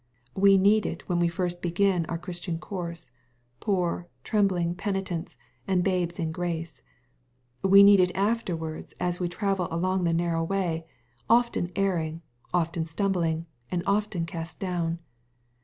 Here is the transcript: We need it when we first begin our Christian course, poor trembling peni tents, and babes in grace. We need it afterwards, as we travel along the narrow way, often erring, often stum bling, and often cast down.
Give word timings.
We 0.35 0.57
need 0.57 0.87
it 0.87 1.07
when 1.07 1.19
we 1.19 1.27
first 1.27 1.61
begin 1.61 2.07
our 2.07 2.17
Christian 2.17 2.57
course, 2.57 3.11
poor 3.59 4.07
trembling 4.23 4.73
peni 4.73 5.05
tents, 5.05 5.37
and 5.67 5.83
babes 5.83 6.17
in 6.17 6.31
grace. 6.31 6.81
We 7.61 7.83
need 7.83 7.99
it 7.99 8.11
afterwards, 8.15 8.95
as 8.99 9.19
we 9.19 9.29
travel 9.29 9.67
along 9.69 10.05
the 10.05 10.11
narrow 10.13 10.43
way, 10.43 10.87
often 11.29 11.71
erring, 11.75 12.23
often 12.51 12.85
stum 12.85 13.13
bling, 13.13 13.45
and 13.69 13.83
often 13.85 14.25
cast 14.25 14.57
down. 14.57 14.97